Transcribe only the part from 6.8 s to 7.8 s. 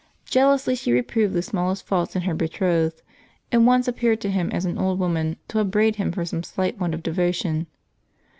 of devo tion.